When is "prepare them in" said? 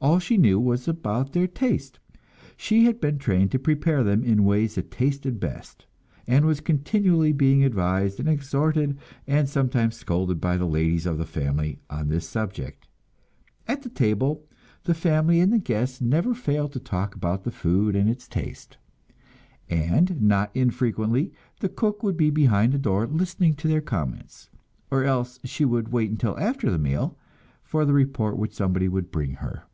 3.58-4.44